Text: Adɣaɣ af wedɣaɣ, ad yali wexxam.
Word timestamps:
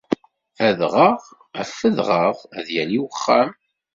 Adɣaɣ 0.67 1.19
af 1.61 1.71
wedɣaɣ, 1.79 2.37
ad 2.57 2.67
yali 2.75 2.99
wexxam. 3.03 3.49